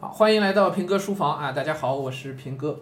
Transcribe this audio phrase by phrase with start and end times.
[0.00, 1.50] 好，欢迎来到平哥书房啊！
[1.50, 2.78] 大家好，我是平哥。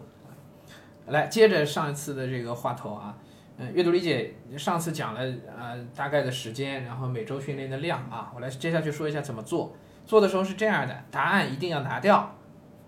[1.06, 3.16] 来，接着上一次的这个话头啊，
[3.56, 5.22] 嗯，阅读理解上次讲了
[5.58, 9.74] 呃大概的时间，然后每周训练的量啊，我来接下去说一下怎么做。
[10.04, 12.34] 做的时候是这样的，答案一定要拿掉，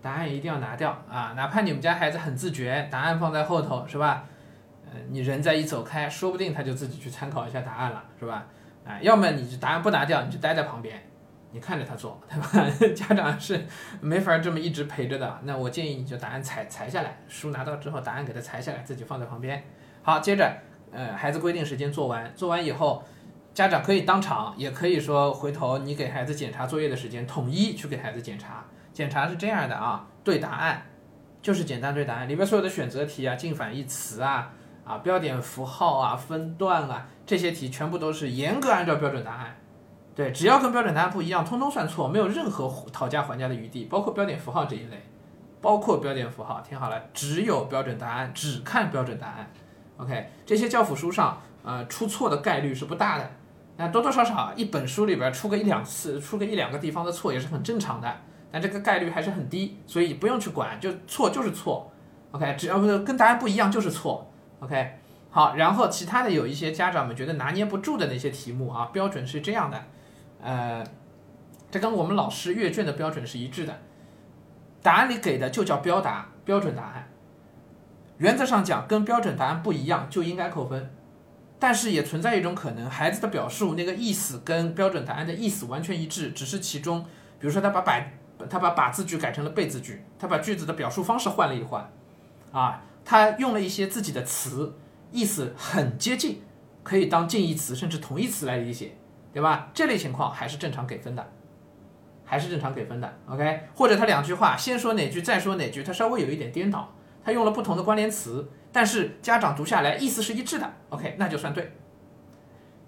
[0.02, 1.32] 答案一定要拿掉啊！
[1.34, 4.26] 哪怕你们家孩子很自觉，答案放在后头是吧？
[4.92, 8.44] 嗯，你人再一走开，说不定他就自己去参考一下答案了，是吧？
[8.86, 11.02] 啊，要么你就答案不拿掉，你就待在旁边。
[11.50, 12.70] 你看着他做，对吧？
[12.94, 13.64] 家长是
[14.00, 15.38] 没法这么一直陪着的。
[15.44, 19.64] 那我建议你就答案裁裁下来，书拿到之后，答案给他裁下来，自己放在旁边。
[20.02, 20.50] 好，接着，
[20.92, 23.02] 呃，孩子规定时间做完，做完以后，
[23.54, 28.64] 家长可以当场，也可以说回头你给孩子检查作业的时间，统一去给孩子检查。
[28.92, 30.82] 检查是这样的啊，对答案，
[31.40, 34.52] 就是简单对答案，里边所有的选择题啊、近反义词啊、
[34.84, 39.56] 啊标点符号啊、分段啊这些题，全部都是严格按照标准答案。
[40.18, 45.00] 对，只要跟标准答案不一样，通通算错，没有任何讨价还价的余地，包括标点符号这一类，
[45.60, 49.48] 包括标点符号，听好了，只有标准答案，只看标准答案。
[49.96, 53.30] OK，这些教辅书上，呃，出错的概率是不大的，
[53.76, 58.12] 那多多少少一本书里边出个一两次，出个一两个地方的错也是很正常的，
[58.50, 61.88] 但这个概率还是很低，所以不用去管，就错就是错。
[62.32, 64.28] OK，只要不是跟答案不一样就是错。
[64.58, 64.98] OK，
[65.30, 69.80] 好，然后其他的有一些家长们觉得拿捏不住的那些题目啊，标准是这样的。
[70.40, 70.84] 呃，
[71.70, 73.78] 这跟我们老师阅卷的标准是一致的，
[74.82, 77.08] 答案里给的就叫标答，标准答案。
[78.18, 80.90] 原则上讲，跟标准答案不一样就应该扣分，
[81.58, 87.04] 但是也存在一种可能，孩子的表述那个意思跟标准答案的意思完全一致，只是其中，
[87.38, 88.00] 比如说他把把
[88.48, 91.90] 他把把字句改成了被字句，他把句子的表述方式换了一换，
[92.52, 94.74] 啊，他用了一些自己的词，
[95.12, 96.42] 意思很接近，
[96.82, 98.96] 可以当近义词甚至同义词来理解。
[99.38, 99.70] 对吧？
[99.72, 101.24] 这类情况还是正常给分的，
[102.24, 103.18] 还是正常给分的。
[103.28, 106.92] OK，或者他两句话先说哪句再说哪句，他稍微有一点颠倒，
[107.24, 110.68] 他用了不同的关联词，但是家长读下来意思是一致的。
[110.88, 111.72] OK，那就算对。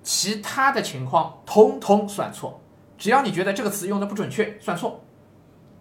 [0.02, 2.60] 其他的情况通通算错，
[2.98, 5.04] 只要你觉得这个词用的不准确，算错。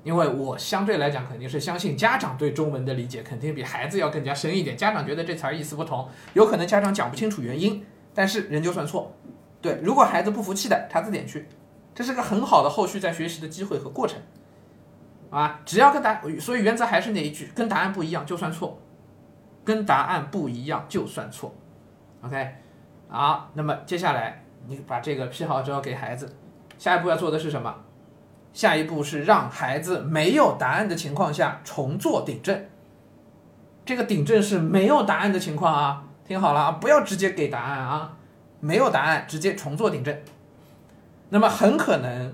[0.03, 4.77] 因为我相对来讲肯定是相信家长对中文的理解肯定比孩子要更加深一点。
[4.77, 9.11] 家长觉得这词儿意思不同，有可能家长讲不清楚原因，但是仍旧算错。
[9.61, 11.47] 对，如果孩子不服气的，查字典去，
[11.93, 14.17] 这是个很好的后续在学习的机会和过程，
[15.29, 18.79] 啊，只要跟答，所以原则还是那一句，跟答案不一样就算错，
[19.65, 21.53] 跟答案不一样就算错
[22.21, 22.55] ，OK，
[23.09, 26.33] 好，那么接下来你把这个批好之后给孩子，
[26.77, 27.75] 下一步要做的是什么？
[28.53, 32.65] 下一步是让孩子没有答案的情况下重做订正，
[33.85, 38.15] 这个订正是没有答案的情况啊，听好了啊，不要直接给答案啊。
[38.59, 40.17] 没有答案，直接重做订正。
[41.29, 42.33] 那么很可能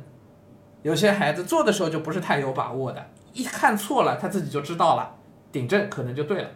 [0.81, 5.15] 有些孩子做的时候就不是太有把握的，一看错了他自己就知道了，
[5.51, 6.49] 订正可能就对了。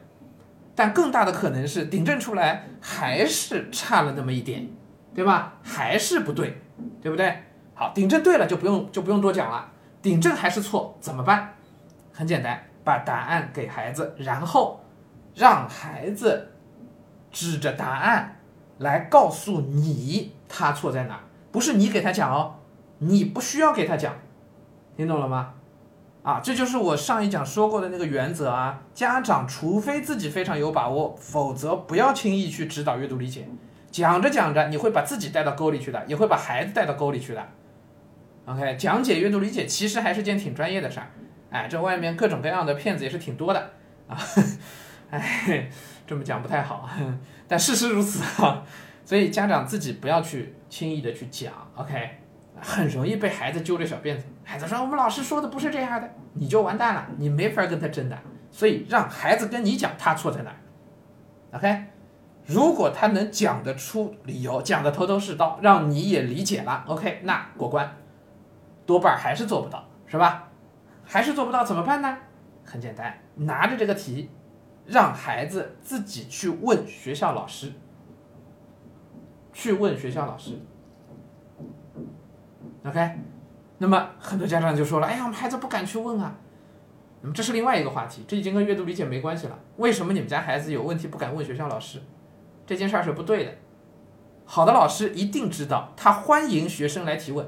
[0.75, 4.65] 但更大的可能是订正出来还是差了那么一点，
[5.13, 5.55] 对吧？
[5.61, 6.61] 还是不对，
[7.01, 7.43] 对不对？
[7.73, 9.69] 好，订正对了就不用就不用多讲了，
[10.01, 11.53] 订正还是错怎么办？
[12.13, 14.81] 很简单，把答案给孩子，然后
[15.35, 16.51] 让孩子
[17.29, 18.38] 指着答案。
[18.79, 22.55] 来告诉你他错在哪，不是你给他讲哦，
[22.97, 24.13] 你不需要给他讲，
[24.97, 25.53] 听懂了吗？
[26.21, 28.81] 啊，这就是我上一讲说过的那个原则啊。
[28.93, 33.47] 家长除非自己非常有把握，否则不要轻易去指导阅读理解。
[33.89, 37.47] 讲着讲着，你会把自己带到沟里去的，也会把孩子带到沟里去的。
[38.45, 41.07] OK，讲解阅读理解其实还是件挺专业的事儿。
[41.49, 43.71] 哎，这外面各种各样的骗子也是挺多的
[44.07, 44.17] 啊。
[45.09, 45.69] 哎，
[46.09, 46.89] 这么讲不太好。
[47.47, 48.63] 但事实如此啊，
[49.05, 52.17] 所以家长自己不要去轻易的去讲，OK，
[52.59, 54.23] 很容易被孩子揪着小辫子。
[54.43, 58.17] 孩子说我们老师说的不是这样的，你就完蛋了，你没法跟他争的。
[58.49, 60.51] 所以让孩子跟你讲他错在哪
[61.51, 61.85] ，OK，
[62.47, 67.95] 如果他能讲得出理由，讲得头头是道，让你也理解了，OK，那过关。
[68.87, 70.47] 多半还是做不到，是吧？
[71.05, 72.17] 还是做不到怎么办呢？
[72.65, 74.31] 很简单，拿着这个题。
[74.89, 77.71] 让孩子自己去问学校老师，
[79.53, 80.59] 去问学校老师
[82.83, 83.11] ，OK，
[83.77, 86.35] 那么很多家长就说了：“哎呀，我们孩子不敢去问啊。”
[87.21, 89.59] 那么这是另外一个话题，这已经跟阅读理解没关系了。
[89.77, 92.01] 为什么你们家孩子有问题不敢问学校老师？
[92.65, 93.51] 这件事儿是不对的。
[94.45, 97.47] 好的老师一定知道，他欢迎学生来提问。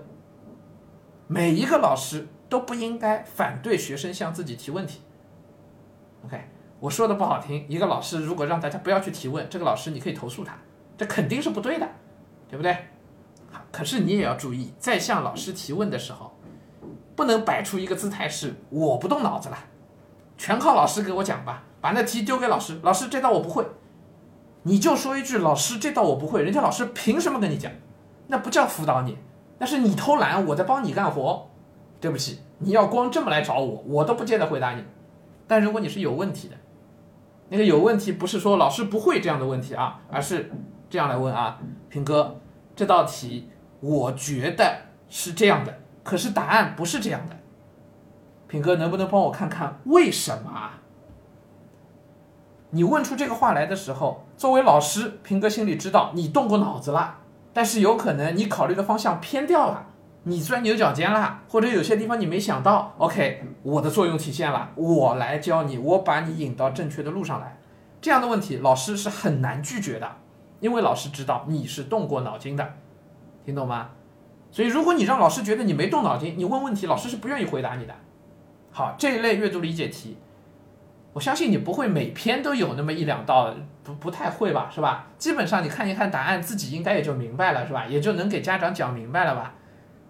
[1.27, 5.01] 每一个老师都不应该反对学生向自己提问题。
[6.25, 6.39] OK。
[6.81, 10.57] 我说的不好听，一个老师如果让大家不要去提问，这个老师你可以投诉他，
[10.97, 11.87] 这肯定是不对的，
[12.49, 12.75] 对不对？
[13.71, 16.35] 可是你也要注意，在向老师提问的时候，
[17.15, 19.57] 不能摆出一个姿态是我不动脑子了，
[20.39, 23.63] 全靠老师给我讲吧，把那题丢给老师，老师这道我不会，
[24.63, 27.71] 你就说一句老师这道我不会，人家老师凭什么跟你讲？
[28.25, 29.19] 那不叫辅导你，
[29.59, 31.47] 那是你偷懒，我在帮你干活。
[31.99, 34.83] 对不起，你要光这么来找我，我都不见得回答你。
[35.45, 36.55] 但如果你是有问题的，
[37.53, 40.49] 那个有问题不是说老师不会这样的问题啊，而是
[40.89, 41.59] 这样来问啊，
[41.89, 42.39] 平哥，
[42.77, 43.49] 这道题
[43.81, 44.73] 我觉得
[45.09, 47.35] 是这样的，可是答案不是这样的。
[48.47, 50.79] 平哥能不能帮我看看为什么啊？
[52.69, 57.17] 你问出这个话来的时候，作为老师，平哥心里知道你动过脑子了，
[57.51, 59.87] 但是有可能你考虑的方向偏掉了。
[60.23, 67.57] 你钻牛角尖了，或者有些地方你没想到，OK，我的作用体现了，我来教你，我把你引到正确的路上来。
[67.99, 70.17] 这样的问题，老师是很难拒绝的，
[70.59, 72.73] 因为老师知道你是动过脑筋的，
[73.43, 73.89] 听懂吗？
[74.51, 77.93] 所以如果你让老师觉得你没动脑筋，你问问题，老师是不愿意回答你的。
[78.69, 80.17] 好，这一类阅读理解题，
[81.13, 83.51] 我相信你不会每篇都有那么一两道，
[83.83, 85.07] 不不太会吧，是吧？
[85.17, 87.87] 基本上你看一看答案，自己应该也就明白了，是吧？
[87.87, 89.55] 也就能给家长讲明白了吧？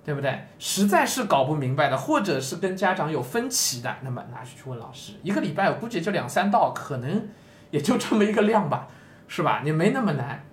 [0.04, 0.48] 对不对？
[0.58, 5.14] 实在是搞不明白的，或者是跟家长有分歧的，那么拿去去问老师。
[5.22, 7.30] 一个礼拜我估计就两三道，可能
[7.70, 8.88] 也就这么一个量吧，
[9.28, 9.62] 是吧？
[9.64, 10.44] 你没那么难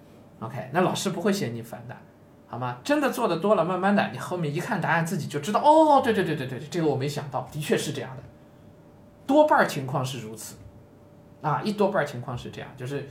[0.40, 0.68] ，OK？
[0.72, 1.96] 那老师不会嫌你烦的，
[2.46, 2.76] 好吗？
[2.84, 5.60] 真的做的多了，慢慢的，你后面一看答案，自己就知道。
[5.60, 8.22] 哦，对对对对对，这个我没想到，的确是这样的，
[9.26, 10.56] 多半情况是如此，
[11.40, 13.08] 啊，一多半情况是这样，就是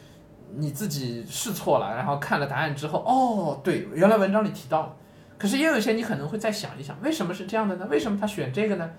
[0.54, 4.96] 你自己试错了，然后看了答案之后，哦，对，原来文章里提到了。
[5.38, 7.88] 可是也有一些你可能会再想一想，为什么是这样的呢？
[7.90, 8.92] 为什么他选这个呢？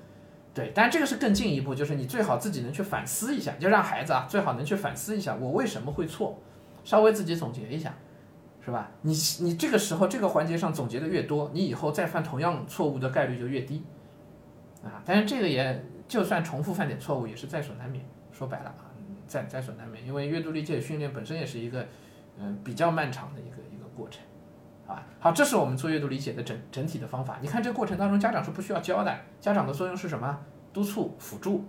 [0.54, 6.40] 对，但这个是更进一步，就是你最好自己能去反思一下，就让孩子啊最好能去反思一下，我为什么会错，
[6.84, 7.94] 稍微自己总结一下，
[8.64, 8.90] 是吧？
[9.02, 13.84] 你你这个时候这个环节上总结的越多，你以后再犯同样错误的概率就越低，
[14.82, 18.90] 啊，但是这个也就算重复犯点错误也是在所难免，说白了啊，
[19.26, 21.86] 在在所难免，因为阅读理解训练本身也是一个
[22.38, 24.22] 嗯比较漫长的一个一个过程。
[24.88, 27.38] 啊，好，这是我们做阅读理解的整整体的方法。
[27.42, 30.36] 你看这个过程当中，家长是不需要教的，家长的作用是什么？
[30.72, 31.64] 督促、辅助，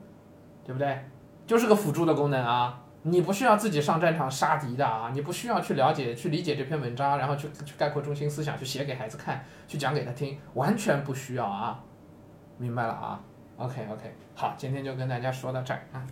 [0.64, 1.06] 对不对？
[1.46, 2.82] 就是个辅助的功能啊。
[3.02, 11.82] 你不需要自己上战场杀敌的啊，你不需要去了解、去理解这篇文章，然后去去概括中心思想，去写给孩子看，去讲给他听，完全不需要啊。
[12.58, 13.20] 明白了啊
[13.58, 16.06] ？OK OK，好，今天就跟大家说到这儿啊。